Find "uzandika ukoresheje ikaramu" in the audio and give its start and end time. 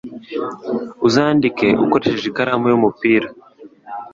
1.07-2.65